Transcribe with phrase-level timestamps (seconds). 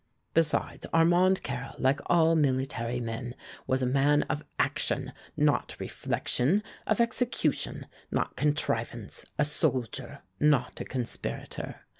[0.33, 3.35] Besides, Armand Carrel, like all military men,
[3.67, 10.85] was a man of action, not reflection of execution, not contrivance a soldier, not a
[10.85, 11.81] conspirator.